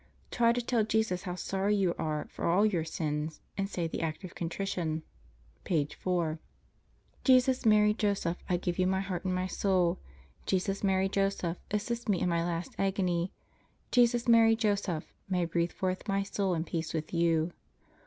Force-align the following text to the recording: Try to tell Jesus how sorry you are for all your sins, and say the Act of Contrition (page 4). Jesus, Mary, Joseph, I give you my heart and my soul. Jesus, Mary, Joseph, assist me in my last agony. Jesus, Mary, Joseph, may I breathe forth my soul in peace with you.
Try 0.31 0.51
to 0.51 0.63
tell 0.63 0.83
Jesus 0.83 1.21
how 1.25 1.35
sorry 1.35 1.75
you 1.75 1.93
are 1.99 2.25
for 2.31 2.45
all 2.45 2.65
your 2.65 2.83
sins, 2.83 3.39
and 3.55 3.69
say 3.69 3.85
the 3.87 4.01
Act 4.01 4.23
of 4.23 4.33
Contrition 4.33 5.03
(page 5.63 5.93
4). 5.93 6.39
Jesus, 7.23 7.67
Mary, 7.67 7.93
Joseph, 7.93 8.37
I 8.49 8.57
give 8.57 8.79
you 8.79 8.87
my 8.87 9.01
heart 9.01 9.25
and 9.25 9.35
my 9.35 9.45
soul. 9.45 9.99
Jesus, 10.47 10.83
Mary, 10.83 11.07
Joseph, 11.07 11.57
assist 11.69 12.09
me 12.09 12.19
in 12.19 12.29
my 12.29 12.43
last 12.43 12.73
agony. 12.79 13.31
Jesus, 13.91 14.27
Mary, 14.27 14.55
Joseph, 14.55 15.13
may 15.29 15.43
I 15.43 15.45
breathe 15.45 15.71
forth 15.71 16.07
my 16.07 16.23
soul 16.23 16.55
in 16.55 16.63
peace 16.63 16.95
with 16.95 17.13
you. 17.13 17.53